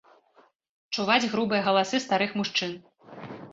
[0.95, 2.71] Чуваць грубыя галасы старых мужчын.